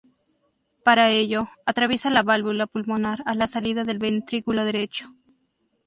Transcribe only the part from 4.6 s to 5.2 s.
derecho.